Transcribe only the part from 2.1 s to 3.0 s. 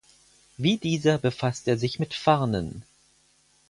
Farnen.